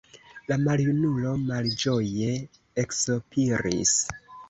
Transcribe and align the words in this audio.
La 0.51 0.55
maljunulo 0.61 1.35
malĝoje 1.51 2.35
eksopiris. 2.87 3.97